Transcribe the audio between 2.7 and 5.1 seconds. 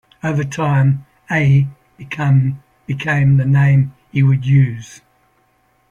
the name he would use.